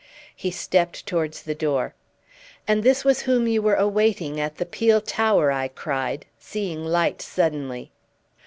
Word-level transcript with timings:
He 0.35 0.49
stepped 0.49 1.05
towards 1.05 1.43
the 1.43 1.53
door. 1.53 1.93
"And 2.67 2.81
this 2.81 3.05
was 3.05 3.21
whom 3.21 3.45
you 3.45 3.61
were 3.61 3.75
awaiting 3.75 4.39
at 4.39 4.57
the 4.57 4.65
peel 4.65 4.99
tower!" 4.99 5.51
I 5.51 5.67
cried, 5.67 6.25
seeing 6.39 6.83
light 6.83 7.21
suddenly. 7.21 7.91